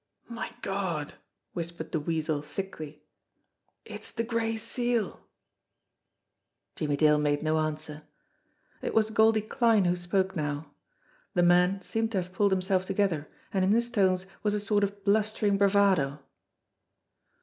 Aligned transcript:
"My 0.29 0.49
Gawd!" 0.63 1.13
whispered 1.53 1.91
the 1.91 1.99
Weasel 1.99 2.41
thickly. 2.41 3.03
"It's 3.85 4.11
de 4.11 4.23
Gray 4.23 4.57
Seal!" 4.57 5.03
THE 5.03 5.07
LESSER 5.07 5.11
BREED 5.13 6.77
14 6.77 6.77
Jimmie 6.87 6.97
Dale 6.97 7.17
made 7.19 7.43
no 7.43 7.59
answer. 7.59 8.01
It 8.81 8.95
was 8.95 9.11
Goldie 9.11 9.41
Kline 9.43 9.85
who 9.85 9.95
spoke 9.95 10.35
now. 10.35 10.71
The 11.35 11.43
man 11.43 11.83
seemed 11.83 12.11
to 12.13 12.17
have 12.23 12.33
pulled 12.33 12.51
himself 12.51 12.83
together, 12.85 13.29
and 13.53 13.63
in 13.63 13.73
his 13.73 13.91
tones 13.91 14.25
was 14.41 14.55
a 14.55 14.59
sort 14.59 14.83
of 14.83 15.03
blustering 15.03 15.59
bravado. 15.59 16.17